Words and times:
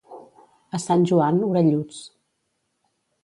A 0.77 0.79
Sant 0.85 1.03
Joan, 1.11 1.37
orelluts. 1.49 1.99